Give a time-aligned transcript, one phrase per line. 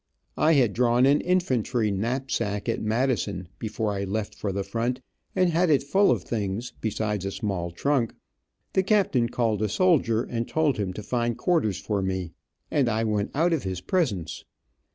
[0.39, 4.99] I had drawn an infantry knapsack, at Madison, before I left for the front,
[5.35, 8.15] and had it full of things, besides a small trunk.
[8.73, 12.31] The captain called a soldier and told him to find quarters for me,
[12.71, 14.43] and I went out of his presence.